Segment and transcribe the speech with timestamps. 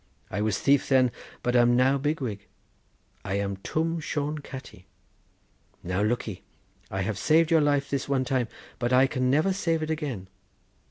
[0.31, 1.11] I was thief then,
[1.43, 2.47] but am now big wig.
[3.23, 4.85] I am Twm Shone Catti.
[5.83, 6.41] Now lookee!
[6.89, 8.47] I have saved your life this one time,
[8.79, 10.27] but I can never save it again.